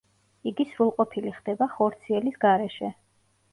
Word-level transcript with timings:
იგი 0.51 0.65
სრულყოფილი 0.69 1.35
ხდება 1.37 1.69
ხორციელის 1.75 2.43
გარეშე. 2.49 2.93